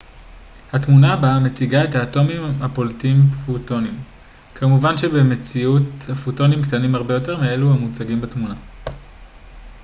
[0.73, 3.99] התמונה הבאה מציגה את האטומים הפולטים פוטונים
[4.55, 8.55] כמובן שבמציאות הפוטונים קטנים הרבה יותר מאלו המוצגים בתמונה